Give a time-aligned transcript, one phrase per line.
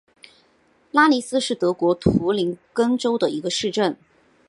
[0.89, 3.95] 拉尼斯是德国图林根州的一个市镇。